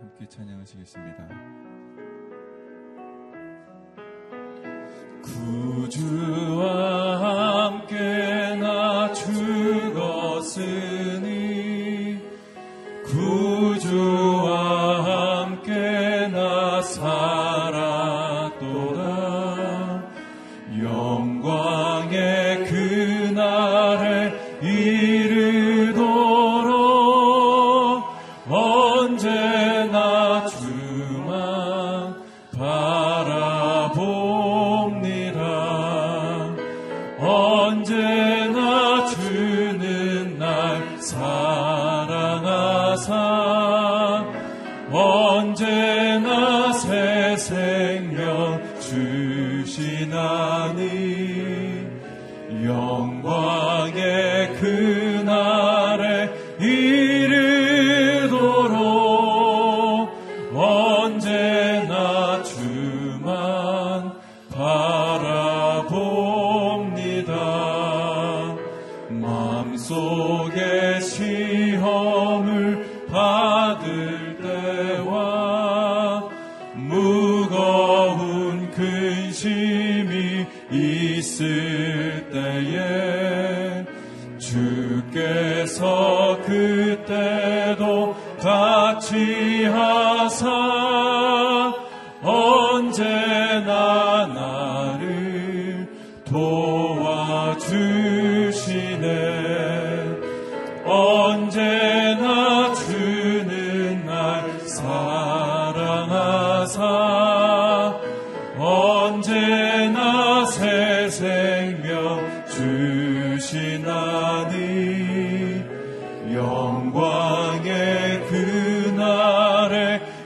[0.00, 1.28] 함께 찬양하시겠습니다.
[5.22, 6.51] 구주
[52.62, 53.61] 用我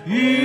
[0.07, 0.36] Yeah.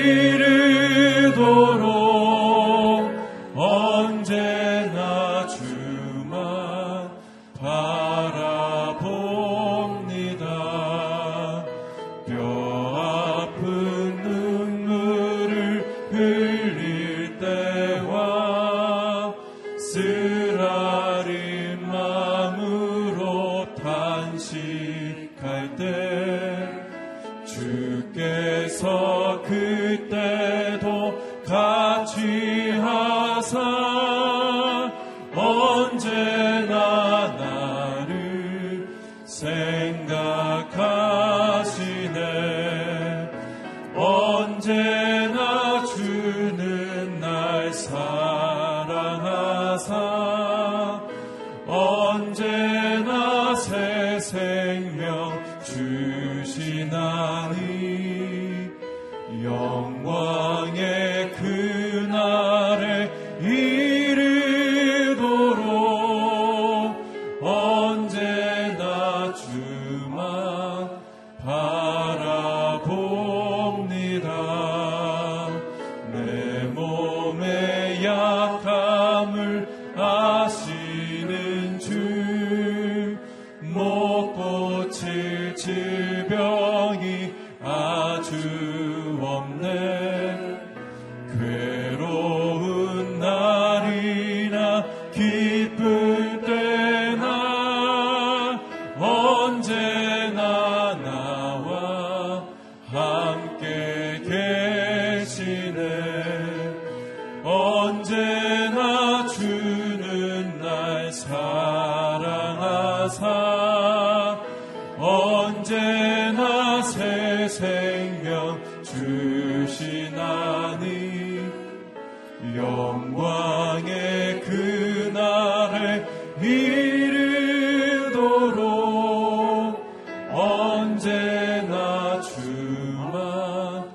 [132.52, 133.90] 주만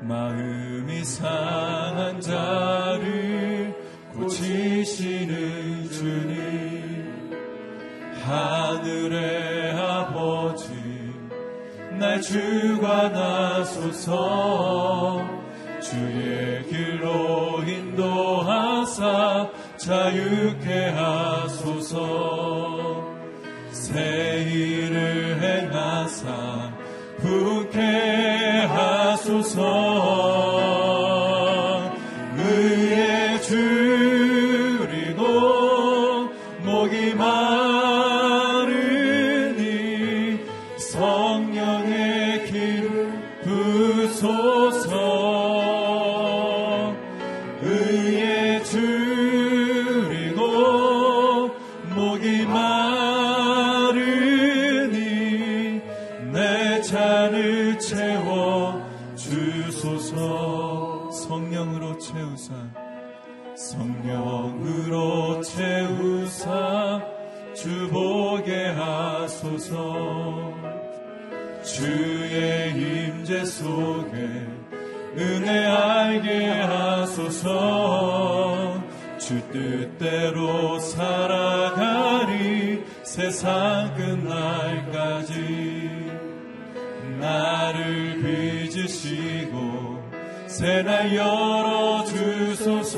[0.00, 3.74] 마음이 상한 자를
[4.12, 7.30] 고치시는 주님
[8.22, 10.70] 하늘의 아버지
[11.98, 13.72] 날 주관하소서
[19.84, 21.98] 자유케 하소서.
[23.72, 26.70] 새 일을 행하사
[27.18, 28.21] 부케
[58.32, 58.82] 채워
[59.14, 61.10] 주소서.
[61.10, 62.54] 성령으로 채우사.
[63.54, 67.02] 성령으로 채우사.
[67.54, 70.54] 주보게 하소서.
[71.62, 74.46] 주의 임재 속에
[75.18, 77.62] 은혜 알게 하소서.
[79.18, 82.32] 주 뜻대로 살아가리
[83.04, 85.82] 세상 끝날까지.
[87.22, 88.11] 나를
[89.02, 90.00] 빚으시고
[90.46, 92.92] 새날 열어주소서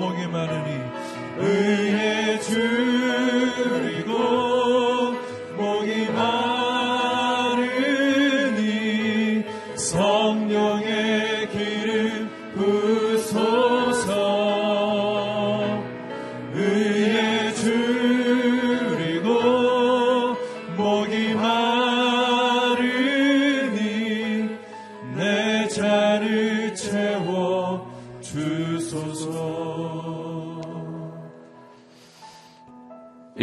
[0.00, 0.80] 목이 마르니
[1.38, 2.79] 의에 줄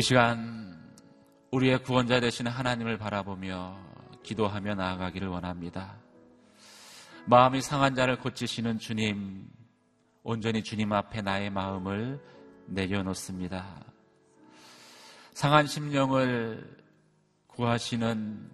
[0.07, 0.73] 시간
[1.51, 3.77] 우리의 구원자 되시는 하나님을 바라보며
[4.23, 5.97] 기도하며 나아가기를 원합니다.
[7.25, 9.49] 마음이 상한 자를 고치시는 주님,
[10.23, 12.21] 온전히 주님 앞에 나의 마음을
[12.67, 13.83] 내려놓습니다.
[15.33, 16.77] 상한 심령을
[17.47, 18.49] 구하시는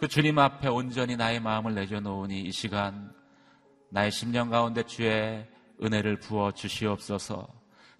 [0.00, 3.10] 그 주님 앞에 온전히 나의 마음을 내려놓으니 이 시간
[3.88, 5.48] 나의 심령 가운데 주의
[5.82, 7.48] 은혜를 부어 주시옵소서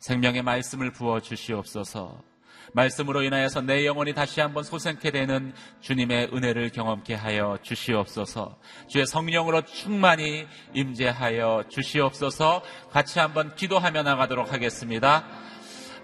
[0.00, 2.31] 생명의 말씀을 부어 주시옵소서
[2.73, 8.59] 말씀으로 인하여서 내 영혼이 다시 한번 소생케 되는 주님의 은혜를 경험케 하여 주시옵소서.
[8.88, 12.62] 주의 성령으로 충만히 임재하여 주시옵소서.
[12.91, 15.25] 같이 한번 기도하며 나가도록 하겠습니다.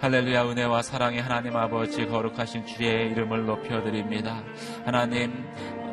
[0.00, 4.44] 할렐루야 은혜와 사랑의 하나님 아버지 거룩하신 주의 이름을 높여드립니다.
[4.84, 5.44] 하나님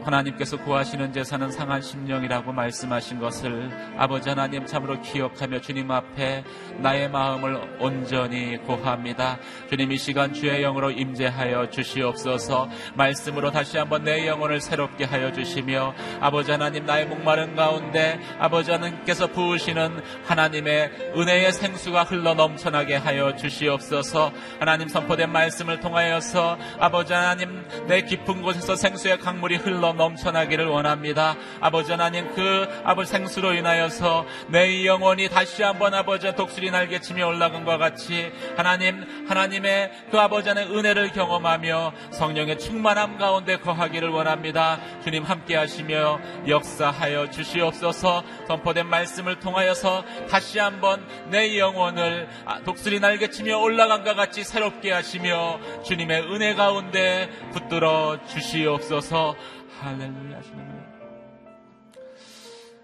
[0.05, 6.43] 하나님께서 구하시는 제사는 상한 심령이라고 말씀하신 것을 아버지 하나님 참으로 기억하며 주님 앞에
[6.77, 9.39] 나의 마음을 온전히 고합니다.
[9.69, 15.95] 주님 이 시간 주의 영으로 임재하여 주시옵소서 말씀으로 다시 한번 내 영혼을 새롭게 하여 주시며
[16.19, 24.31] 아버지 하나님 나의 목마른 가운데 아버지 하나님께서 부으시는 하나님의 은혜의 생수가 흘러 넘쳐나게 하여 주시옵소서
[24.59, 31.35] 하나님 선포된 말씀을 통하여서 아버지 하나님 내 깊은 곳에서 생수의 강물이 흘러 넘쳐나기를 원합니다.
[31.59, 37.65] 아버지 하나님 그 아버지 생수로 인하여서 내 영혼이 다시 한번 아버지 독수리 날개 치며 올라간
[37.65, 44.79] 것 같이 하나님 하나님의 그 아버지 하나님 은혜를 경험하며 성령의 충만함 가운데 거하기를 원합니다.
[45.03, 52.27] 주님 함께 하시며 역사하여 주시옵소서 선포된 말씀을 통하여서 다시 한번 내 영혼을
[52.65, 59.35] 독수리 날개 치며 올라간 것 같이 새롭게 하시며 주님의 은혜 가운데 붙들어 주시옵소서
[59.79, 60.65] 할렐루야 주님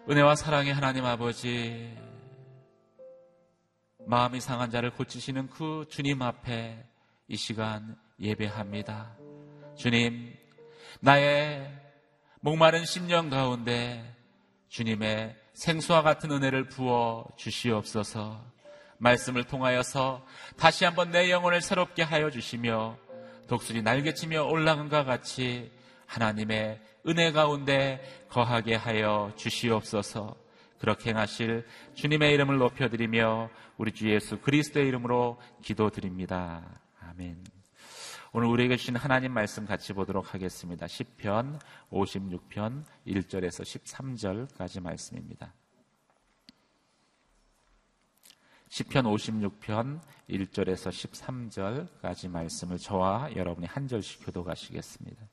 [0.10, 1.98] 은혜와 사랑의 하나님 아버지
[4.06, 6.86] 마음이 상한 자를 고치시는 그 주님 앞에
[7.28, 9.16] 이 시간 예배합니다.
[9.78, 10.36] 주님
[11.00, 11.72] 나의
[12.42, 14.16] 목마른 심령 가운데
[14.68, 18.44] 주님의 생수와 같은 은혜를 부어 주시옵소서
[18.98, 20.26] 말씀을 통하여서
[20.58, 22.98] 다시 한번 내 영혼을 새롭게 하여 주시며
[23.48, 25.72] 독수리 날개치며 올라간 것 같이
[26.12, 30.36] 하나님의 은혜 가운데 거하게 하여 주시옵소서.
[30.78, 36.82] 그렇게 행하실 주님의 이름을 높여드리며 우리 주 예수 그리스도의 이름으로 기도드립니다.
[37.00, 37.42] 아멘.
[38.34, 40.86] 오늘 우리에게 주신 하나님 말씀 같이 보도록 하겠습니다.
[40.86, 41.60] 10편
[41.92, 45.54] 56편 1절에서 13절까지 말씀입니다.
[48.70, 49.04] 10편
[49.62, 50.90] 56편 1절에서
[52.02, 55.31] 13절까지 말씀을 저와 여러분이 한 절씩 교도가시겠습니다.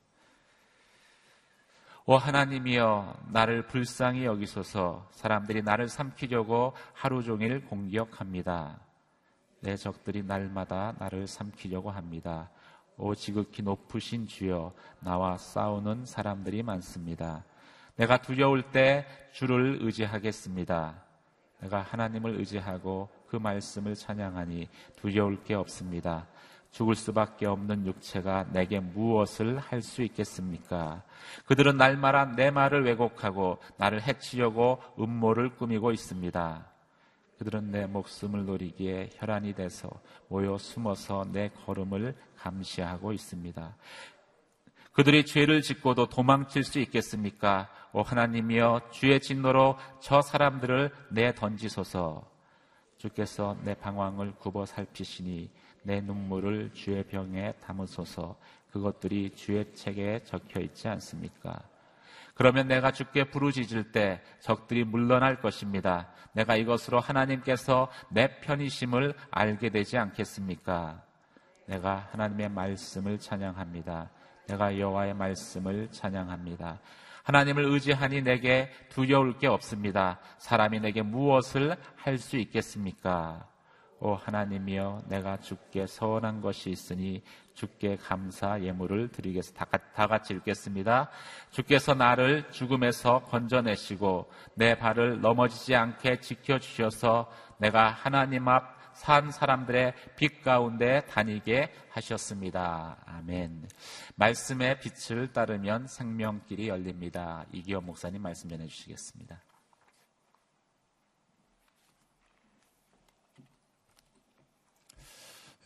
[2.11, 8.79] 오 하나님이여 나를 불쌍히 여기소서 사람들이 나를 삼키려고 하루 종일 공격합니다.
[9.59, 12.49] 내 적들이 날마다 나를 삼키려고 합니다.
[12.97, 17.45] 오 지극히 높으신 주여 나와 싸우는 사람들이 많습니다.
[17.95, 21.03] 내가 두려울 때 주를 의지하겠습니다.
[21.59, 26.25] 내가 하나님을 의지하고 그 말씀을 찬양하니 두려울 게 없습니다.
[26.71, 31.03] 죽을 수밖에 없는 육체가 내게 무엇을 할 수 있겠습니까?
[31.45, 36.65] 그들은 날마다 내 말을 왜곡하고 나를 해치려고 음모를 꾸미고 있습니다.
[37.39, 39.89] 그들은 내 목숨을 노리기에 혈안이 돼서
[40.27, 43.75] 모여 숨어서 내 걸음을 감시하고 있습니다.
[44.91, 47.69] 그들이 죄를 짓고도 도망칠 수 있겠습니까?
[47.93, 52.29] 오 하나님이여 주의 진노로 저 사람들을 내 던지소서.
[52.97, 55.49] 주께서 내 방황을 굽어 살피시니
[55.83, 58.37] 내 눈물을 주의 병에 담으소서.
[58.71, 61.59] 그것들이 주의 책에 적혀 있지 않습니까?
[62.35, 66.07] 그러면 내가 주께 부르짖을 때 적들이 물러날 것입니다.
[66.33, 71.03] 내가 이것으로 하나님께서 내 편이심을 알게 되지 않겠습니까?
[71.65, 74.09] 내가 하나님의 말씀을 찬양합니다.
[74.47, 76.79] 내가 여호와의 말씀을 찬양합니다.
[77.23, 80.19] 하나님을 의지하니 내게 두려울 게 없습니다.
[80.39, 83.47] 사람이 내게 무엇을 할 수 있겠습니까?
[83.99, 87.21] 오 하나님이여 내가 주께 서원한 것이 있으니
[87.53, 89.65] 주께 감사 예물을 드리겠습니다.
[89.93, 91.09] 다 같이 읽겠습니다.
[91.51, 97.29] 주께서 나를 죽음에서 건져내시고 내 발을 넘어지지 않게 지켜주셔서
[97.59, 102.97] 내가 하나님 앞 산 사람들의 빛 가운데 다니게 하셨습니다.
[103.05, 103.69] 아멘.
[104.15, 107.45] 말씀의 빛을 따르면 생명길이 열립니다.
[107.53, 109.41] 이기호 목사님 말씀 전해 주시겠습니다.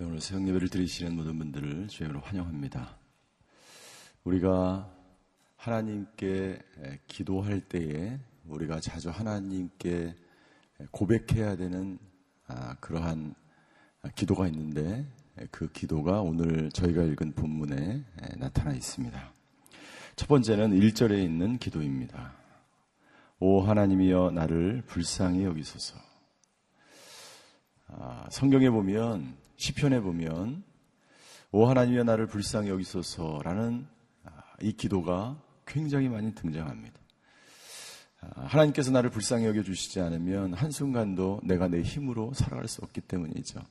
[0.05, 2.97] 오늘 새벽 예배를 드리시는 모든 분들을 주님으로 환영합니다.
[4.25, 4.91] 우리가
[5.55, 6.59] 하나님께
[7.07, 10.13] 기도할 때에 우리가 자주 하나님께
[10.91, 11.97] 고백해야 되는
[12.47, 13.33] 아, 그러한
[14.15, 15.05] 기도가 있는데
[15.51, 18.03] 그 기도가 오늘 저희가 읽은 본문에
[18.37, 19.33] 나타나 있습니다.
[20.17, 22.33] 첫 번째는 1절에 있는 기도입니다.
[23.39, 25.97] 오 하나님이여 나를 불쌍히 여기소서.
[27.87, 30.61] 아, 성경에 보면 시편에 보면
[31.53, 33.87] 오 하나님이여 나를 불쌍히 여기소서라는
[34.25, 36.99] 아, 이 기도가 굉장히 많이 등장합니다.
[38.19, 43.61] 아, 하나님께서 나를 불쌍히 여겨 주시지 않으면 한순간도 내가 내 힘으로 살아갈 수 없기 때문이죠.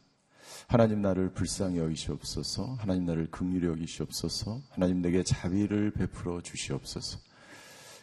[0.67, 2.77] 하나님 나를 불쌍히 여기시옵소서.
[2.77, 4.63] 하나님 나를 긍휼히 여기시옵소서.
[4.71, 7.19] 하나님 내게 자비를 베풀어 주시옵소서.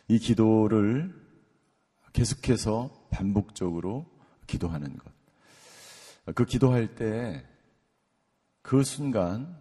[0.09, 1.11] 이 기도를
[2.13, 4.05] 계속해서 반복적으로
[4.45, 5.11] 기도하는 것.
[6.35, 7.48] 그 기도할 때
[8.61, 9.57] 그 순간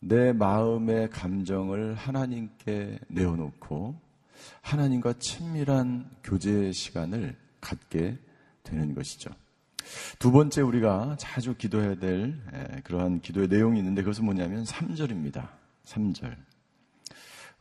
[0.00, 4.00] 내 마음의 감정을 하나님께 내어놓고
[4.62, 8.18] 하나님과 친밀한 교제 시간을 갖게
[8.62, 9.30] 되는 것이죠.
[10.18, 12.38] 두 번째 우리가 자주 기도해야 될
[12.84, 15.48] 그러한 기도의 내용이 있는데 그것은 뭐냐면 3절입니다.
[15.86, 16.36] 3절.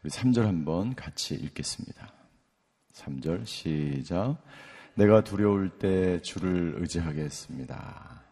[0.04, 2.12] 우리 3절 한번 같이 읽겠습니다.
[2.94, 4.38] 3절 시작.
[4.96, 8.27] 내가 두려울 때 주를 의지하겠습니다.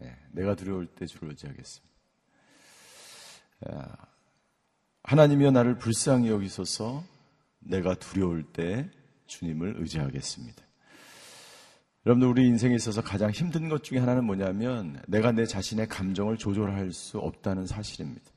[0.00, 1.90] 네, 내가 두려울 때 주를 의지하겠습니다.
[5.02, 7.04] 하나님이여 나를 불쌍히 여기소서
[7.58, 8.90] 내가 두려울 때
[9.26, 10.62] 주님을 의지하겠습니다.
[12.06, 16.92] 여러분들 우리 인생에 있어서 가장 힘든 것 중에 하나는 뭐냐면 내가 내 자신의 감정을 조절할
[16.92, 18.30] 수 없다는 사실입니다.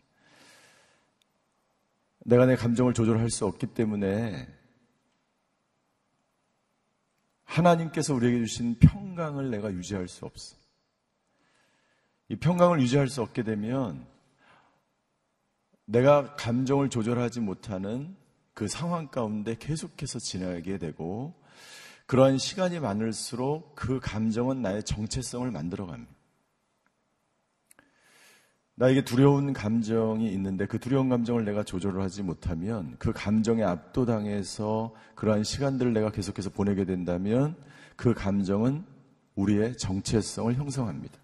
[2.25, 4.47] 내가 내 감정을 조절할 수 없기 때문에
[7.45, 10.62] 하나님께서 우리에게 주신 평강을 내가 유지할 수 없어.
[12.29, 14.05] 이 평강을 유지할 수 없게 되면
[15.85, 18.15] 내가 감정을 조절하지 못하는
[18.53, 21.33] 그 상황 가운데 계속해서 지나게 되고
[22.05, 26.11] 그러한 시간이 많을수록 그 감정은 나의 정체성을 만들어 갑니다.
[28.75, 35.43] 나에게 두려운 감정이 있는데 그 두려운 감정을 내가 조절을 하지 못하면 그 감정에 압도당해서 그러한
[35.43, 37.55] 시간들을 내가 계속해서 보내게 된다면
[37.95, 38.83] 그 감정은
[39.35, 41.22] 우리의 정체성을 형성합니다.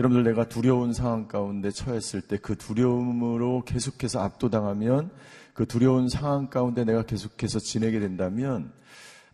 [0.00, 5.10] 여러분들 내가 두려운 상황 가운데 처했을 때 그 두려움으로 계속해서 압도당하면
[5.52, 8.72] 그 두려운 상황 가운데 내가 계속해서 지내게 된다면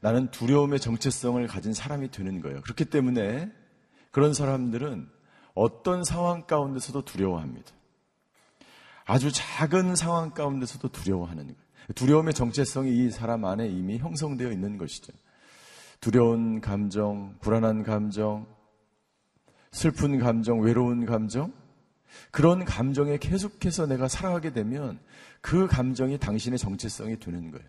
[0.00, 2.62] 나는 두려움의 정체성을 가진 사람이 되는 거예요.
[2.62, 3.52] 그렇기 때문에
[4.10, 5.08] 그런 사람들은
[5.54, 7.70] 어떤 상황 가운데서도 두려워합니다.
[9.04, 11.60] 아주 작은 상황 가운데서도 두려워하는 거예요.
[11.94, 15.12] 두려움의 정체성이 이 사람 안에 이미 형성되어 있는 것이죠.
[16.00, 18.55] 두려운 감정, 불안한 감정,
[19.76, 21.52] 슬픈 감정, 외로운 감정,
[22.30, 24.98] 그런 감정에 계속해서 내가 살아가게 되면
[25.42, 27.66] 그 감정이 당신의 정체성이 되는 거예요.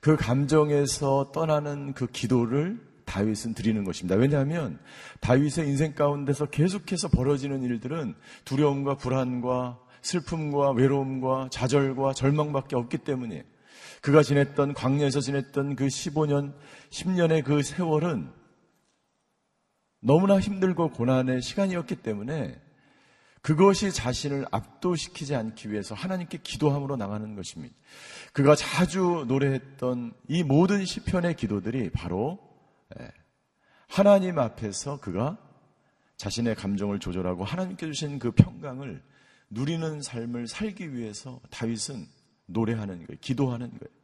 [0.00, 4.14] 그 감정에서 떠나는 그 기도를 다윗은 드리는 것입니다.
[4.14, 4.78] 왜냐하면
[5.18, 13.42] 다윗의 인생 가운데서 계속해서 벌어지는 일들은 두려움과 불안과 슬픔과 외로움과 좌절과 절망밖에 없기 때문에
[14.00, 16.52] 그가 지냈던 광야에서 지냈던 그 15년,
[16.90, 18.41] 10년의 그 세월은
[20.04, 22.60] 너무나 힘들고 고난의 시간이었기 때문에
[23.40, 27.74] 그것이 자신을 압도시키지 않기 위해서 하나님께 기도함으로 나가는 것입니다.
[28.32, 32.38] 그가 자주 노래했던 이 모든 시편의 기도들이 바로
[32.98, 33.10] 예,
[33.88, 35.38] 하나님 앞에서 그가
[36.16, 39.02] 자신의 감정을 조절하고 하나님께 주신 그 평강을
[39.50, 42.06] 누리는 삶을 살기 위해서 다윗은
[42.46, 43.18] 노래하는 거예요.
[43.20, 44.02] 기도하는 거예요.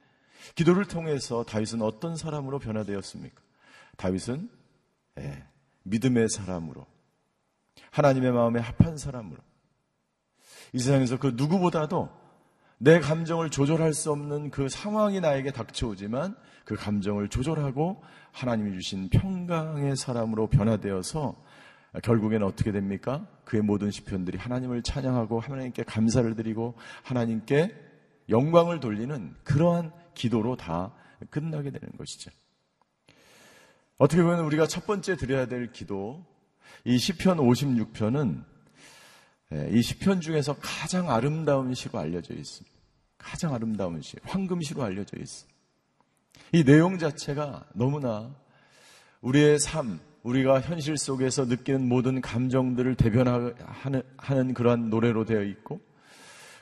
[0.55, 3.40] 기도를 통해서 다윗은 어떤 사람으로 변화되었습니까?
[3.97, 4.49] 다윗은
[5.19, 5.45] 예,
[5.88, 6.87] 믿음의 사람으로
[7.90, 9.38] 하나님의 마음에 합한 사람으로
[10.73, 12.11] 이 세상에서 그 누구보다도
[12.78, 18.02] 내 감정을 조절할 수 없는 그 상황이 나에게 닥쳐오지만 그 감정을 조절하고
[18.33, 21.35] 하나님이 주신 평강의 사람으로 변화되어서
[22.02, 23.26] 결국에는 어떻게 됩니까?
[23.45, 27.75] 그의 모든 시편들이 하나님을 찬양하고 하나님께 감사를 드리고 하나님께
[28.28, 30.92] 영광을 돌리는 그러한 기도로 다
[31.30, 32.30] 끝나게 되는 것이죠.
[33.99, 36.25] 어떻게 보면 우리가 첫 번째 드려야 될 기도,
[36.85, 38.45] 이 시편 56편은
[39.52, 42.76] 예, 이 시편 중에서 가장 아름다운 시로 알려져 있습니다.
[43.17, 45.59] 가장 아름다운 시, 황금시로 알려져 있습니다.
[46.52, 48.35] 이 내용 자체가 너무나
[49.21, 55.81] 우리의 삶, 우리가 현실 속에서 느끼는 모든 감정들을 대변하는 그러한 노래로 되어 있고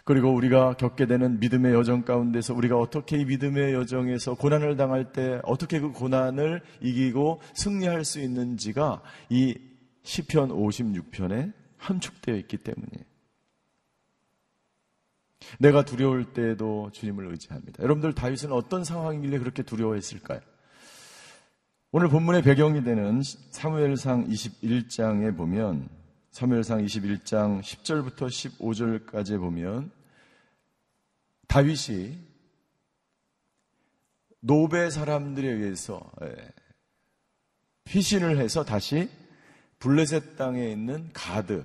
[0.06, 5.40] 그리고 우리가 겪게 되는 믿음의 여정 가운데서 우리가 어떻게 이 믿음의 여정에서 고난을 당할 때
[5.42, 9.58] 어떻게 그 고난을 이기고 승리할 수 있는지가 이
[10.04, 13.04] 시편 56편에 함축되어 있기 때문이에요.
[15.58, 17.83] 내가 두려울 때에도 주님을 의지합니다.
[17.83, 20.38] 여러분들 다윗은 어떤 상황이길래 그렇게 두려워했을까요?
[21.90, 25.88] 오늘 본문의 배경이 되는 사무엘상 21장에 보면
[26.31, 29.95] 사무엘상 21장 10절부터 15절까지 보면
[31.57, 32.19] 다윗이
[34.40, 36.12] 노베 사람들에 의해서
[37.85, 39.09] 피신을 해서 다시
[39.79, 41.64] 블레셋 땅에 있는 가드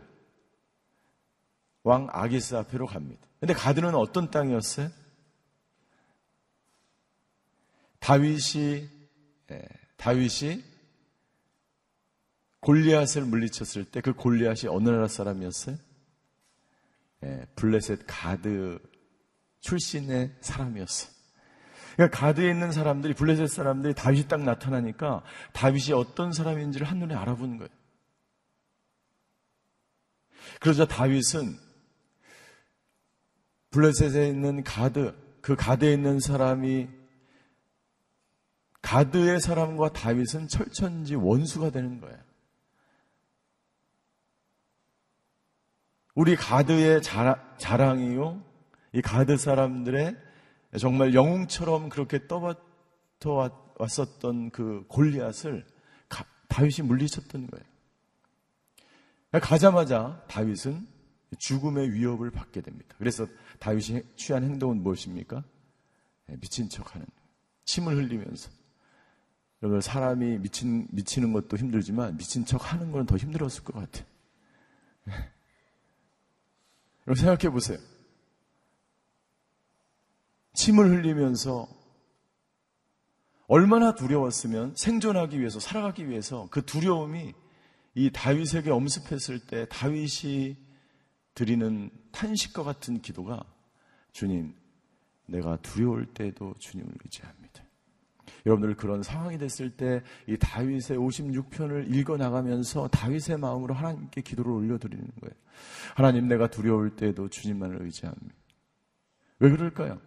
[1.84, 3.28] 왕 아기스 앞으로 갑니다.
[3.42, 4.90] 근데 가드는 어떤 땅이었어요?
[8.00, 8.88] 다윗이
[9.98, 10.64] 다윗이
[12.62, 15.76] 골리앗을 물리쳤을 때 그 골리앗이 어느 나라 사람이었어요?
[17.24, 18.91] 예, 블레셋 가드
[19.62, 21.12] 출신의 사람이었어요.
[21.96, 27.70] 그러니까 가드에 있는 사람들이 블레셋 사람들이 다윗이 딱 나타나니까 다윗이 어떤 사람인지를 한눈에 알아보는 거예요.
[30.60, 31.58] 그러자 다윗은
[33.72, 36.90] 블레셋에 있는 가드, 그 가드에 있는 사람이
[38.82, 42.18] 가드의 사람과 다윗은 철천지 원수가 되는 거예요.
[46.16, 48.44] 우리 가드의 자랑, 이요
[48.94, 50.18] 이 가드 사람들의
[50.80, 55.66] 정말 영웅처럼 그렇게 떠받쳐 왔었던 그 골리앗을
[56.50, 57.66] 다윗이 물리쳤던 거예요.
[59.42, 60.86] 가자마자 다윗은
[61.40, 62.94] 죽음의 위협을 받게 됩니다.
[62.98, 63.26] 그래서
[63.60, 65.44] 다윗이 취한 행동은 무엇입니까?
[66.28, 67.06] 네, 미친 척 하는.
[67.64, 68.50] 침을 흘리면서.
[69.64, 74.06] 여러분, 사람이 미친, 미치는 것도 힘들지만 미친 척 하는 건 더 힘들었을 것 같아요.
[77.08, 77.78] 여러분, 생각해 보세요.
[80.54, 81.68] 침을 흘리면서
[83.48, 87.34] 얼마나 두려웠으면 생존하기 위해서, 살아가기 위해서 그 두려움이
[87.96, 90.56] 이 다윗에게 엄습했을 때 다윗이
[91.34, 93.44] 드리는 탄식과 같은 기도가
[94.14, 94.54] 주님,
[95.26, 97.64] 내가 두려울 때도 주님을 의지합니다.
[98.46, 104.78] 여러분들 그런 상황이 됐을 때 이 다윗의 56편을 읽어 나가면서 다윗의 마음으로 하나님께 기도를 올려
[104.78, 105.36] 드리는 거예요.
[105.96, 108.34] 하나님 내가 두려울 때도 주님만을 의지합니다.
[109.40, 110.00] 왜 그럴까요?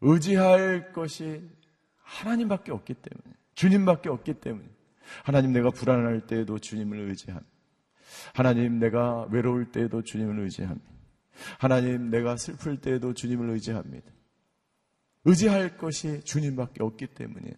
[0.00, 1.48] 의지할 것이
[1.96, 4.68] 하나님밖에 없기 때문에 주님밖에 없기 때문에
[5.24, 7.50] 하나님 내가 불안할 때에도 주님을 의지합니다.
[8.34, 10.90] 하나님 내가 외로울 때에도 주님을 의지합니다.
[11.58, 14.10] 하나님 내가 슬플 때에도 주님을 의지합니다.
[15.24, 17.54] 의지할 것이 주님밖에 없기 때문이에요.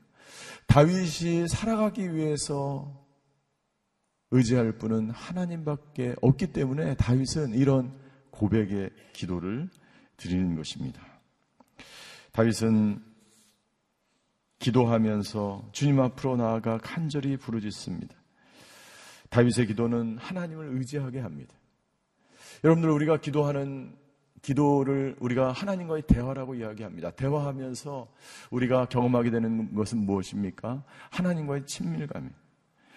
[0.66, 3.06] 다윗이 살아가기 위해서
[4.30, 7.96] 의지할 분은 하나님밖에 없기 때문에 다윗은 이런
[8.30, 9.68] 고백의 기도를
[10.16, 11.11] 드리는 것입니다.
[12.32, 13.02] 다윗은
[14.58, 18.14] 기도하면서 주님 앞으로 나아가 간절히 부르짖습니다.
[19.28, 21.54] 다윗의 기도는 하나님을 의지하게 합니다.
[22.64, 23.94] 여러분들 우리가 기도하는
[24.40, 27.10] 기도를 우리가 하나님과의 대화라고 이야기합니다.
[27.12, 28.12] 대화하면서
[28.50, 30.84] 우리가 경험하게 되는 것은 무엇입니까?
[31.10, 32.38] 하나님과의 친밀감입니다.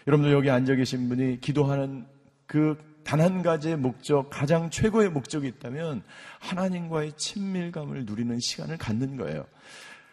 [0.08, 2.06] 여러분들 여기 앉아 계신 분이 기도하는
[2.46, 6.04] 그 단 한 가지의 목적, 가장 최고의 목적이 있다면
[6.40, 9.46] 하나님과의 친밀감을 누리는 시간을 갖는 거예요.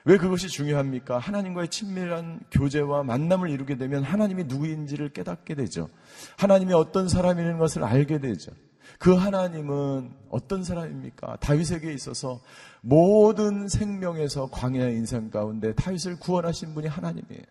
[0.04, 1.18] 왜 그것이 중요합니까?
[1.18, 5.88] 하나님과의 친밀한 교제와 만남을 이루게 되면 하나님이 누구인지를 깨닫게 되죠.
[6.36, 8.52] 하나님이 어떤 사람이라는 것을 알게 되죠.
[8.98, 11.36] 그 하나님은 어떤 사람입니까?
[11.40, 12.40] 다윗에게 있어서
[12.82, 17.42] 모든 생명에서 광야의 인생 가운데 다윗을 구원하신 분이 하나님이에요.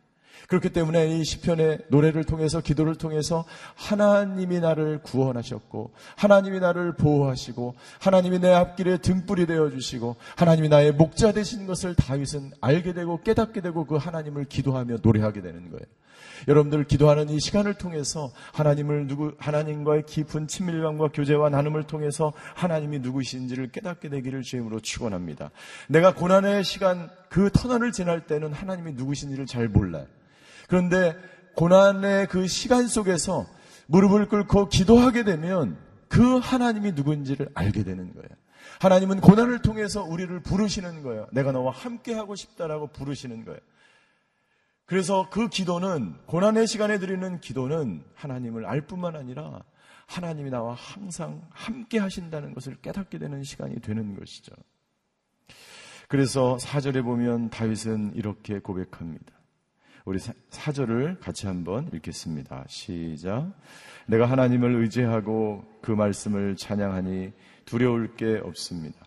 [0.47, 8.39] 그렇기 때문에 이 시편의 노래를 통해서 기도를 통해서 하나님이 나를 구원하셨고 하나님이 나를 보호하시고 하나님이
[8.39, 13.85] 내 앞길에 등불이 되어 주시고 하나님이 나의 목자 되신 것을 다윗은 알게 되고 깨닫게 되고
[13.85, 15.85] 그 하나님을 기도하며 노래하게 되는 거예요.
[16.47, 23.71] 여러분들 기도하는 이 시간을 통해서 하나님을 누구 하나님과의 깊은 친밀감과 교제와 나눔을 통해서 하나님이 누구신지를
[23.71, 25.51] 깨닫게 되기를 주임으로 축원합니다.
[25.87, 30.07] 내가 고난의 시간 그 터널을 지날 때는 하나님이 누구신지를 잘 몰라요.
[30.71, 31.17] 그런데
[31.57, 33.45] 고난의 그 시간 속에서
[33.87, 38.29] 무릎을 꿇고 기도하게 되면 그 하나님이 누군지를 알게 되는 거예요.
[38.79, 41.27] 하나님은 고난을 통해서 우리를 부르시는 거예요.
[41.33, 43.59] 내가 너와 함께 하고 싶다라고 부르시는 거예요.
[44.85, 49.63] 그래서 그 기도는 고난의 시간에 드리는 기도는 하나님을 알 뿐만 아니라
[50.07, 54.53] 하나님이 나와 항상 함께 하신다는 것을 깨닫게 되는 시간이 되는 것이죠.
[56.07, 59.40] 그래서 사절에 보면 다윗은 이렇게 고백합니다.
[60.05, 62.65] 우리 사절을 같이 한번 읽겠습니다.
[62.67, 63.53] 시작.
[64.07, 67.33] 내가 하나님을 의지하고 그 말씀을 찬양하니
[67.65, 68.97] 두려울 게 없습니다.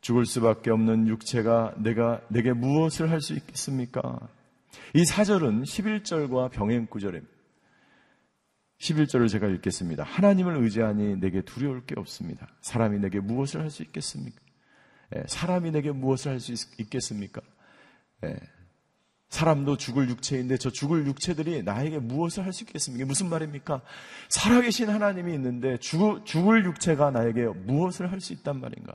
[0.00, 4.18] 죽을 수밖에 없는 육체가 내가 내게 무엇을 할 수 있겠습니까?
[4.94, 7.32] 이 사절은 11절과 병행 구절입니다.
[8.80, 10.02] 11절을 제가 읽겠습니다.
[10.02, 12.48] 하나님을 의지하니 내게 두려울 게 없습니다.
[12.62, 14.40] 사람이 내게 무엇을 할 수 있겠습니까?
[15.14, 17.40] 예, 사람이 내게 무엇을 할 수 있겠습니까?
[19.32, 23.06] 예, 사람도 죽을 육체인데 저 죽을 육체들이 나에게 무엇을 할 수 있겠습니까?
[23.06, 23.80] 무슨 말입니까?
[24.28, 28.92] 살아계신 하나님이 있는데 죽, 죽을 육체가 나에게 무엇을 할 수 있단 말인가?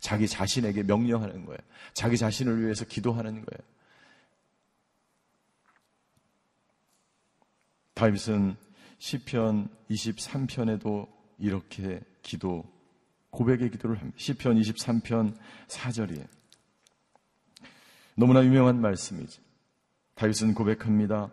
[0.00, 1.58] 자기 자신에게 명령하는 거예요.
[1.94, 3.60] 자기 자신을 위해서 기도하는 거예요.
[7.94, 8.56] 다윗은
[8.98, 11.08] 시편 23편에도
[11.38, 12.64] 이렇게 기도
[13.30, 14.16] 고백의 기도를 합니다.
[14.18, 15.36] 시편 23편
[15.68, 16.26] 4절이에요.
[18.14, 19.45] 너무나 유명한 말씀이죠.
[20.16, 21.30] 다윗은 고백합니다.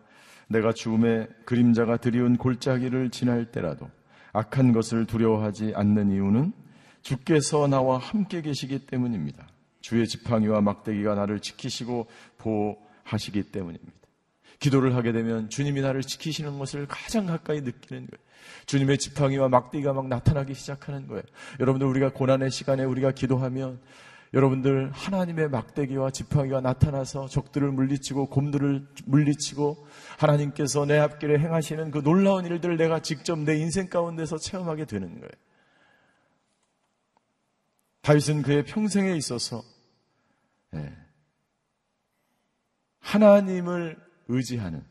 [0.48, 3.90] 내가 죽음의 그림자가 드리운 골짜기를 지날 때라도
[4.34, 6.54] 악한 것을 두려워하지 않는 이유는
[7.02, 9.48] 주께서 나와 함께 계시기 때문입니다.
[9.82, 13.92] 주의 지팡이와 막대기가 나를 지키시고 보호하시기 때문입니다.
[14.60, 18.24] 기도를 하게 되면 주님이 나를 지키시는 것을 가장 가까이 느끼는 거예요.
[18.66, 21.24] 주님의 지팡이와 막대기가 막 나타나기 시작하는 거예요.
[21.60, 23.80] 여러분들 우리가 고난의 시간에 우리가 기도하면
[24.34, 29.86] 여러분들 하나님의 막대기와 지팡이가 나타나서 적들을 물리치고 곰들을 물리치고
[30.18, 35.30] 하나님께서 내 앞길에 행하시는 그 놀라운 일들을 내가 직접 내 인생 가운데서 체험하게 되는 거예요.
[38.02, 39.64] 다윗은 그의 평생에 있어서
[40.72, 40.92] 네.
[43.00, 43.98] 하나님을
[44.30, 44.84] 의지하는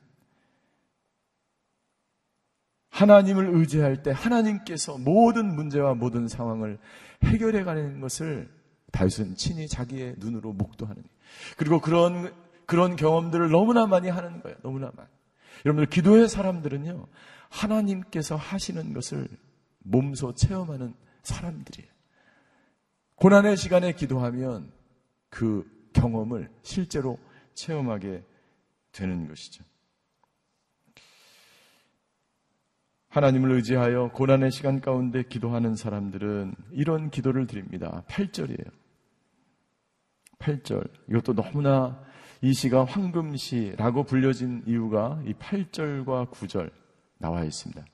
[2.90, 6.78] 하나님을 의지할 때 하나님께서 모든 문제와 모든 상황을
[7.24, 8.62] 해결해 가는 것을
[8.92, 11.02] 다윗은 친히 자기의 눈으로 목도하는
[11.57, 12.33] 그리고 그런
[12.66, 14.57] 그런 경험들을 너무나 많이 하는 거예요.
[14.62, 15.09] 너무나 많이.
[15.64, 17.07] 여러분들 기도의 사람들은요.
[17.48, 19.28] 하나님께서 하시는 것을
[19.81, 21.90] 몸소 체험하는 사람들이에요.
[23.16, 24.72] 고난의 시간에 기도하면
[25.28, 27.18] 그 경험을 실제로
[27.55, 28.22] 체험하게
[28.92, 29.64] 되는 것이죠.
[33.09, 38.02] 하나님을 의지하여 고난의 시간 가운데 기도하는 사람들은 이런 기도를 드립니다.
[38.09, 38.82] 8절이에요.
[40.42, 40.88] 8절.
[41.09, 41.98] 이것도 너무나
[42.40, 46.70] 이 시가 황금시라고 불려진 이유가 이 8절과 9절
[47.18, 47.85] 나와 있습니다.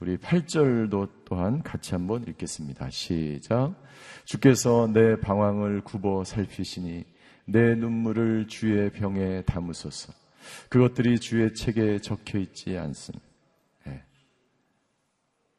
[0.00, 2.90] 우리 8절도 또한 같이 한번 읽겠습니다.
[2.90, 3.74] 시작.
[4.24, 7.04] 주께서 내 방황을 굽어 살피시니
[7.46, 10.12] 내 눈물을 주의 병에 담으소서.
[10.68, 13.24] 그것들이 주의 책에 적혀 있지 않습니다.
[13.86, 14.02] 네.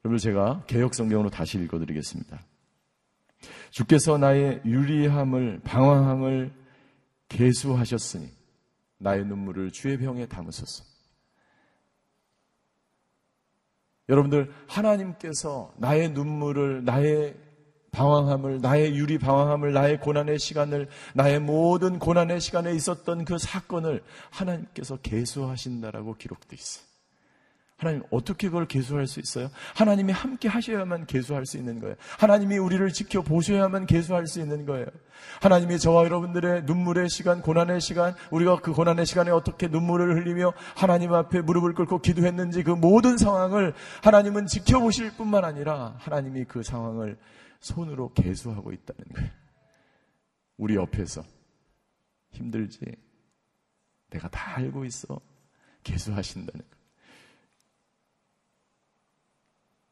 [0.06, 2.40] 여러분 제가 개혁 성경으로 다시 읽어드리겠습니다.
[3.72, 6.54] 주께서 나의 유리함을 방황함을
[7.28, 8.30] 개수하셨으니
[8.98, 10.84] 나의 눈물을 주의 병에 담으소서.
[14.10, 17.38] 여러분들 하나님께서 나의 눈물을 나의
[17.92, 24.98] 방황함을, 나의 유리 방황함을, 나의 고난의 시간을, 나의 모든 고난의 시간에 있었던 그 사건을 하나님께서
[24.98, 26.89] 개수하신다라고 기록되어 있어요.
[27.80, 29.50] 하나님 어떻게 그걸 개수할 수 있어요?
[29.74, 31.96] 하나님이 함께 하셔야만 개수할 수 있는 거예요.
[32.20, 34.86] 하나님이 우리를 지켜 보셔야만 개수할 수 있는 거예요.
[35.42, 41.14] 하나님이 저와 여러분들의 눈물의 시간, 고난의 시간, 우리가 그 고난의 시간에 어떻게 눈물을 흘리며 하나님
[41.14, 47.18] 앞에 무릎을 꿇고 기도했는지 그 모든 상황을 하나님은 지켜보실 뿐만 아니라 하나님이 그 상황을
[47.62, 49.30] 손으로 개수하고 있다는 거예요.
[50.58, 51.24] 우리 옆에서
[52.32, 52.80] 힘들지?
[54.10, 55.22] 내가 다 알고 있어.
[55.84, 56.79] 개수하신다는 거예요.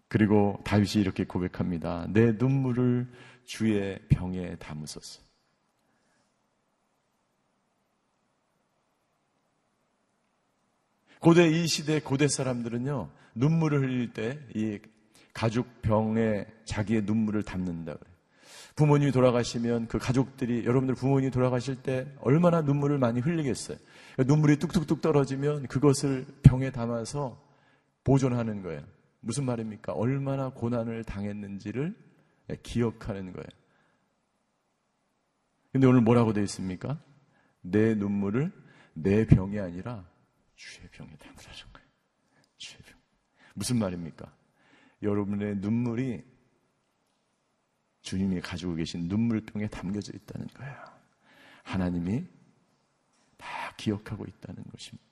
[0.08, 2.08] 그리고 다윗이 이렇게 고백합니다.
[2.10, 3.08] 내 눈물을
[3.46, 5.22] 주의 병에 담으소서.
[11.20, 14.80] 고대 이 시대 고대 사람들은요, 눈물을 흘릴 때 이
[15.38, 18.16] 가죽 병에 자기의 눈물을 담는다 그래요.
[18.76, 23.78] 부모님이 돌아가시면 그 가족들이 여러분들 부모님이 돌아가실 때 얼마나 눈물을 많이 흘리겠어요.
[24.26, 27.40] 눈물이 뚝뚝뚝 떨어지면 그것을 병에 담아서
[28.04, 28.82] 보존하는 거예요.
[29.28, 29.92] 무슨 말입니까?
[29.92, 31.94] 얼마나 고난을 당했는지를
[32.64, 33.48] 기억하는 거예요.
[35.74, 36.98] 근데 오늘 뭐라고 되어 있습니까?
[37.60, 38.54] 내 눈물을
[38.94, 40.10] 내 병이 아니라
[40.56, 41.88] 주의 병에 담으라는 거예요.
[42.56, 42.98] 주의 병.
[43.54, 44.34] 무슨 말입니까?
[45.04, 46.24] 여러분의 눈물이
[48.04, 50.74] 주님이 가지고 계신 눈물병에 담겨져 있다는 거예요.
[51.64, 52.26] 하나님이
[53.36, 55.06] 다 기억하고 있다는 것입니다.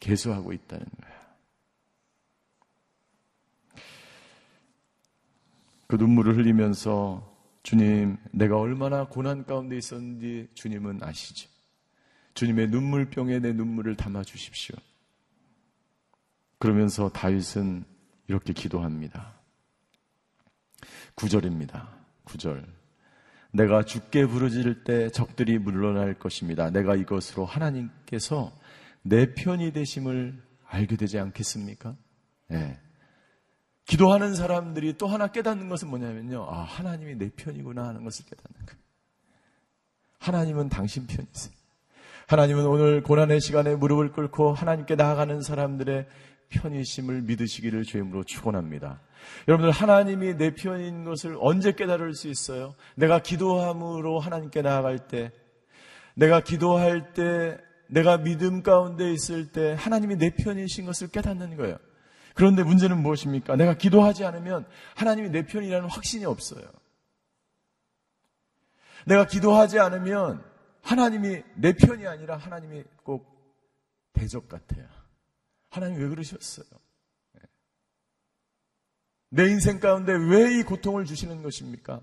[0.00, 1.19] 개수하고 있다는 거예요.
[5.90, 11.50] 그 눈물을 흘리면서 주님, 내가 얼마나 고난 가운데 있었는지 주님은 아시죠.
[12.34, 14.76] 주님의 눈물병에 내 눈물을 담아 주십시오.
[16.60, 17.84] 그러면서 다윗은
[18.28, 19.34] 이렇게 기도합니다.
[21.16, 21.88] 9절입니다.
[22.24, 22.64] 9절.
[23.50, 26.70] 내가 죽게 부르짖을 때 적들이 물러날 것입니다.
[26.70, 28.56] 내가 이것으로 하나님께서
[29.02, 31.96] 내 편이 되심을 알게 되지 않겠습니까?
[32.46, 32.78] 네.
[33.90, 36.46] 기도하는 사람들이 또 하나 깨닫는 것은 뭐냐면요.
[36.48, 38.80] 아, 하나님이 내 편이구나 하는 것을 깨닫는 거예요.
[40.20, 41.52] 하나님은 당신 편이세요.
[42.28, 46.06] 하나님은 오늘 고난의 시간에 무릎을 꿇고 하나님께 나아가는 사람들의
[46.50, 49.00] 편이심을 믿으시기를 주임으로 축원합니다.
[49.48, 52.76] 여러분들 하나님이 내 편인 것을 언제 깨달을 수 있어요?
[52.94, 55.32] 내가 기도함으로 하나님께 나아갈 때,
[56.14, 61.76] 내가 기도할 때, 내가 믿음 가운데 있을 때 하나님이 내 편이신 것을 깨닫는 거예요.
[62.40, 63.56] 그런데 문제는 무엇입니까?
[63.56, 66.62] 내가 기도하지 않으면 하나님이 내 편이라는 확신이 없어요.
[69.04, 70.42] 내가 기도하지 않으면
[70.80, 73.28] 하나님이 내 편이 아니라 하나님이 꼭
[74.14, 74.86] 대적 같아요.
[75.68, 76.64] 하나님 왜 그러셨어요?
[77.34, 77.40] 네.
[79.28, 82.00] 내 인생 가운데 왜 이 고통을 주시는 것입니까?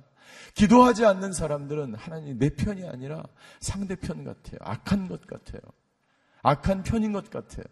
[0.54, 3.24] 기도하지 않는 사람들은 하나님 내 편이 아니라
[3.60, 4.60] 상대편 같아요.
[4.62, 5.62] 악한 것 같아요.
[6.44, 7.66] 악한 편인 것 같아요.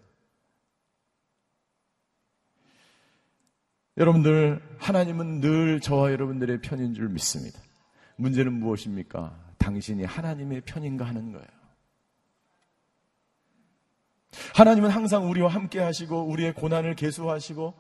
[3.98, 7.60] 여러분들, 하나님은 늘 저와 여러분들의 편인 줄 믿습니다.
[8.18, 9.54] 문제는 무엇입니까?
[9.58, 11.48] 당신이 하나님의 편인가 하는 거예요.
[14.54, 17.74] 하나님은 항상 우리와 함께 하시고, 우리의 고난을 개수하시고,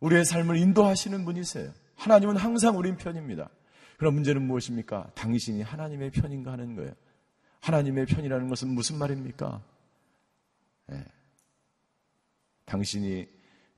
[0.00, 1.72] 우리의 삶을 인도하시는 분이세요.
[1.94, 3.48] 하나님은 항상 우린 편입니다.
[3.98, 5.12] 그럼 문제는 무엇입니까?
[5.14, 6.92] 당신이 하나님의 편인가 하는 거예요.
[7.60, 9.62] 하나님의 편이라는 것은 무슨 말입니까?
[10.88, 11.04] 네.
[12.64, 13.28] 당신이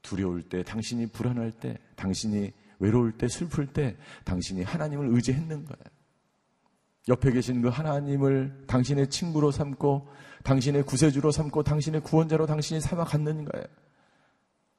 [0.05, 5.85] 두려울 때, 당신이 불안할 때, 당신이 외로울 때, 슬플 때, 당신이 하나님을 의지했는 거예요.
[7.09, 10.09] 옆에 계신 그 하나님을 당신의 친구로 삼고,
[10.45, 13.67] 당신의 구세주로 삼고, 당신의 구원자로 당신이 삼아 갔는 거예요.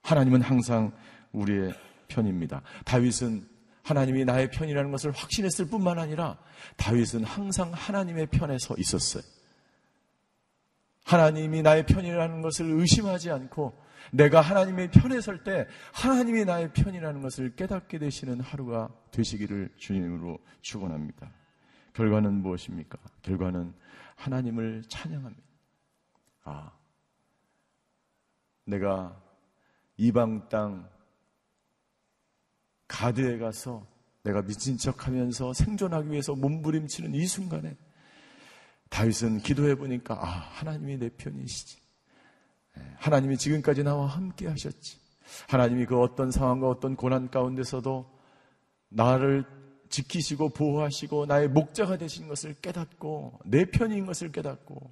[0.03, 0.93] 하나님은 항상
[1.33, 1.73] 우리의
[2.07, 2.61] 편입니다.
[2.85, 3.47] 다윗은
[3.81, 6.37] 하나님이 나의 편이라는 것을 확신했을 뿐만 아니라
[6.77, 9.23] 다윗은 항상 하나님의 편에 서 있었어요.
[11.05, 17.55] 하나님이 나의 편이라는 것을 의심하지 않고 내가 하나님의 편에 설 때 하나님이 나의 편이라는 것을
[17.55, 21.31] 깨닫게 되시는 하루가 되시기를 주님으로 축원합니다.
[21.93, 22.97] 결과는 무엇입니까?
[23.21, 23.73] 결과는
[24.15, 25.43] 하나님을 찬양합니다.
[26.43, 26.71] 아,
[28.65, 29.21] 내가
[29.97, 30.89] 이방 땅
[32.87, 33.85] 가드에 가서
[34.23, 37.75] 내가 미친 척 하면서 생존하기 위해서 몸부림치는 이 순간에
[38.89, 41.77] 다윗은 기도해 보니까 아, 하나님이 내 편이시지.
[42.77, 44.97] 예, 하나님이 지금까지 나와 함께 하셨지.
[45.49, 48.09] 하나님이 그 어떤 상황과 어떤 고난 가운데서도
[48.89, 49.45] 나를
[49.89, 54.91] 지키시고 보호하시고 나의 목자가 되신 것을 깨닫고 내 편인 것을 깨닫고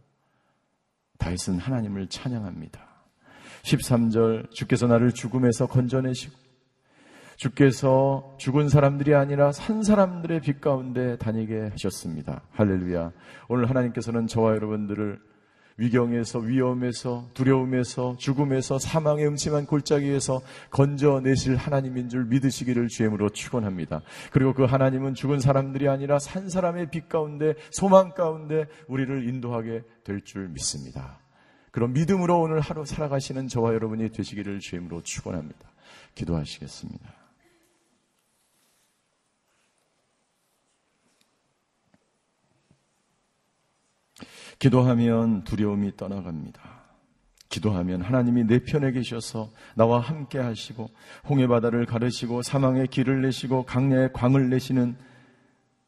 [1.18, 2.94] 다윗은 하나님을 찬양합니다.
[3.64, 6.43] 13절 주께서 나를 죽음에서 건져내시고
[7.44, 12.42] 주께서 죽은 사람들이 아니라 산 사람들의 빛 가운데 다니게 하셨습니다.
[12.52, 13.12] 할렐루야.
[13.50, 15.20] 오늘 하나님께서는 저와 여러분들을
[15.76, 24.04] 위경에서 위험에서 두려움에서 죽음에서 사망의 음침한 골짜기에서 건져내실 하나님인 줄 믿으시기를 주임으로 축원합니다.
[24.32, 30.22] 그리고 그 하나님은 죽은 사람들이 아니라 산 사람의 빛 가운데 소망 가운데 우리를 인도하게 될
[30.24, 31.20] 줄 믿습니다.
[31.72, 35.60] 그런 믿음으로 오늘 하루 살아가시는 저와 여러분이 되시기를 주임으로 축원합니다.
[36.16, 37.23] 기도하시겠습니다.
[44.60, 46.62] 기도하면 두려움이 떠나갑니다.
[47.50, 50.90] 기도하면 하나님이 내 편에 계셔서 나와 함께 하시고
[51.30, 54.96] 홍해 바다를 가르시고 사망의 길을 내시고 강야의 광을 내시는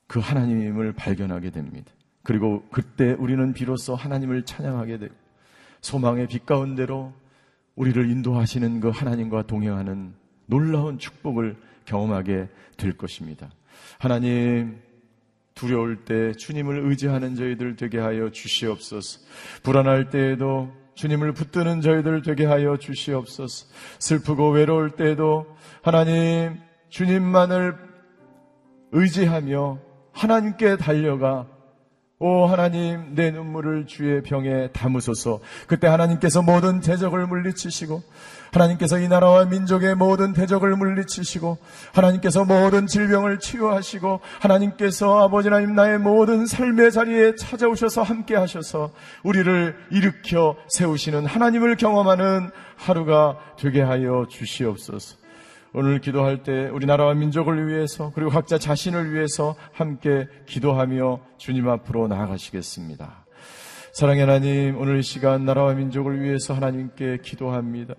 [0.08, 1.92] 그 하나님을 발견하게 됩니다.
[2.22, 5.16] 그리고 그때 우리는 비로소 하나님을 찬양하게 되고
[5.82, 7.14] 소망의 빛 가운데로
[7.76, 10.14] 우리를 인도하시는 그 하나님과 동행하는
[10.46, 13.50] 놀라운 축복을 경험하게 될 것입니다.
[14.00, 14.80] 하나님,
[15.56, 19.22] 두려울 때 주님을 의지하는 저희들 되게 하여 주시옵소서.
[19.64, 23.68] 불안할 때에도 주님을 붙드는 저희들 되게 하여 주시옵소서.
[24.00, 25.46] 슬프고 외로울 때에도
[25.82, 27.78] 하나님 주님만을
[28.92, 29.80] 의지하며
[30.12, 31.48] 하나님께 달려가
[32.18, 35.42] 오 하나님 내 눈물을 주의 병에 담으소서.
[35.68, 38.02] 그때 하나님께서 모든 대적을 물리치시고
[38.54, 41.58] 하나님께서 이 나라와 민족의 모든 대적을 물리치시고
[41.92, 48.92] 하나님께서 모든 질병을 치유하시고 하나님께서 아버지 하나님 나의 모든 삶의 자리에 찾아오셔서 함께 하셔서
[49.24, 55.25] 우리를 일으켜 세우시는 하나님을 경험하는 하루가 되게 하여 주시옵소서
[55.76, 63.26] 오늘 기도할 때 우리나라와 민족을 위해서 그리고 각자 자신을 위해서 함께 기도하며 주님 앞으로 나아가시겠습니다.
[63.92, 67.94] 사랑의 하나님, 오늘 이 시간 나라와 민족을 위해서 하나님께 기도합니다.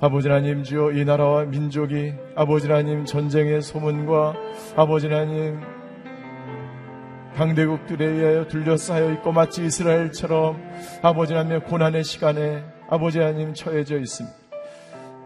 [0.00, 4.34] 아버지 하나님, 주여 이 나라와 민족이 아버지 하나님 전쟁의 소문과
[4.76, 5.60] 아버지 하나님
[7.36, 10.56] 강대국들에 의하여 둘러싸여 있고 마치 이스라엘처럼
[11.02, 14.43] 아버지 하나님 고난의 시간에 아버지 하나님 처해져 있습니다.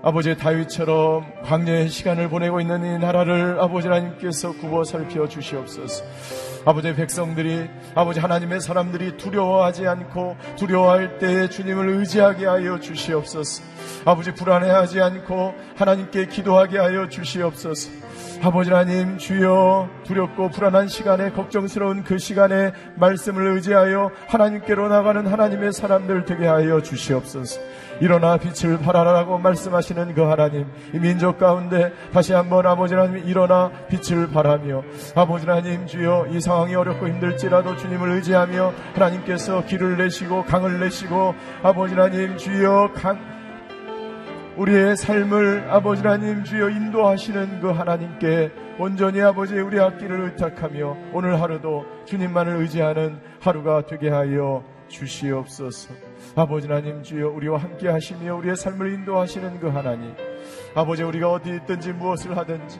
[0.01, 6.05] 아버지 다윗처럼 광야의 시간을 보내고 있는 이 나라를 아버지 하나님께서 굽어 살펴 주시옵소서.
[6.65, 13.63] 아버지 백성들이 아버지 하나님의 사람들이 두려워하지 않고 두려워할 때에 주님을 의지하게 하여 주시옵소서.
[14.05, 17.91] 아버지 불안해하지 않고 하나님께 기도하게 하여 주시옵소서.
[18.43, 26.25] 아버지 하나님 주여 두렵고 불안한 시간에 걱정스러운 그 시간에 말씀을 의지하여 하나님께로 나가는 하나님의 사람들
[26.25, 27.61] 되게 하여 주시옵소서.
[28.01, 34.29] 일어나 빛을 발하라고 말씀하시는 그 하나님, 이 민족 가운데 다시 한번 아버지 하나님 일어나 빛을
[34.29, 34.83] 발하며
[35.15, 41.95] 아버지 하나님 주여 이 상황이 어렵고 힘들지라도 주님을 의지하며 하나님께서 길을 내시고 강을 내시고 아버지
[41.95, 43.19] 하나님 주여 강
[44.57, 51.85] 우리의 삶을 아버지 하나님 주여 인도하시는 그 하나님께 온전히 아버지 우리 앞길을 의탁하며 오늘 하루도
[52.07, 56.08] 주님만을 의지하는 하루가 되게 하여 주시옵소서.
[56.38, 60.14] 아버지 하나님 주여 우리와 함께 하시며 우리의 삶을 인도하시는 그 하나님.
[60.72, 62.79] 아버지 우리가 어디 있든지 무엇을 하든지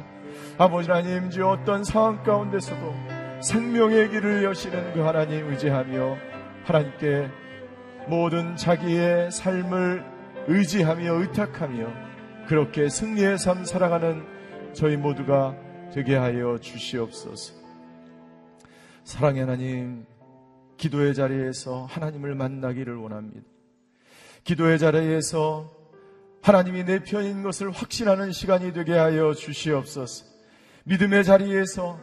[0.59, 2.95] 아버지 하나님 주여 어떤 상황 가운데서도
[3.41, 6.17] 생명의 길을 여시는 그 하나님 의지하며
[6.67, 7.29] 하나님께
[8.07, 10.05] 모든 자기의 삶을
[10.47, 11.89] 의지하며 의탁하며
[12.47, 14.25] 그렇게 승리의 삶 살아가는
[14.73, 15.57] 저희 모두가
[15.93, 17.55] 되게 하여 주시옵소서.
[19.03, 20.07] 사랑의 하나님,
[20.79, 23.47] 기도의 자리에서 하나님을 만나기를 원합니다.
[24.45, 25.77] 기도의 자리에서
[26.41, 30.25] 하나님이 내 편인 것을 확신하는 시간이 되게 하여 주시옵소서.
[30.85, 32.01] 믿음의 자리에서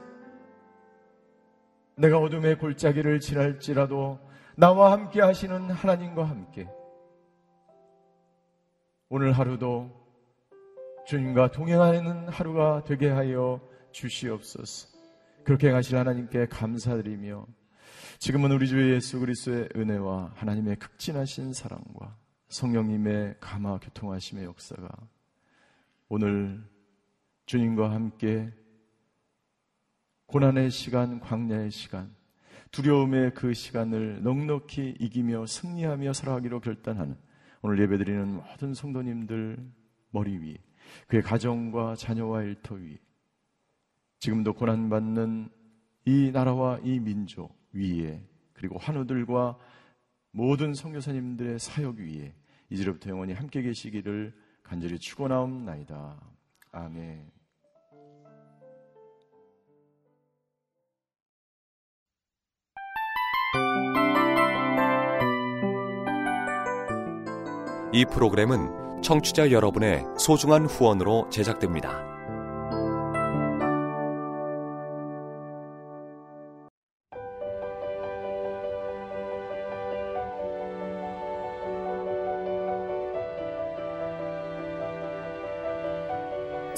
[1.96, 4.20] 내가 어둠의 골짜기를 지날지라도
[4.58, 6.68] 나와 함께 하시는 하나님과 함께
[9.10, 9.90] 오늘 하루도
[11.08, 13.62] 주님과 동행하는 하루가 되게 하여
[13.92, 14.90] 주시옵소서.
[15.44, 17.46] 그렇게 하실 하나님께 감사드리며
[18.20, 22.18] 지금은 우리 주 예수 그리스도의 은혜와 하나님의 극진하신 사랑과
[22.50, 24.90] 성령님의 감화 교통하심의 역사가
[26.10, 26.64] 오늘
[27.46, 28.52] 주님과 함께
[30.28, 32.16] 고난의 시간, 광야의 시간,
[32.72, 37.16] 두려움의 그 시간을 넉넉히 이기며 승리하며 살아가기로 결단하는
[37.62, 39.58] 오늘 예배드리는 모든 성도님들
[40.12, 40.58] 머리 위,
[41.08, 42.98] 그의 가정과 자녀와 일터 위,
[44.20, 45.50] 지금도 고난받는
[46.06, 48.22] 이 나라와 이 민족 위에
[48.54, 49.58] 그리고 환우들과
[50.32, 52.34] 모든 성교사님들의 사역 위에
[52.70, 56.20] 이제부터 영원히 함께 계시기를 간절히 축원하옵나이다.
[56.72, 57.32] 아멘.
[67.94, 72.15] 이 프로그램은 청취자 여러분의 소중한 후원으로 제작됩니다.